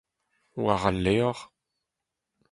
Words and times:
war 0.63 0.81
al 0.89 0.97
levr 1.05 1.37